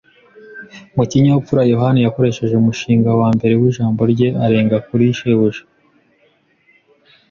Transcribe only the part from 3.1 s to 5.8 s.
wa mbere w’ijambo rye arenga kuri shebuja.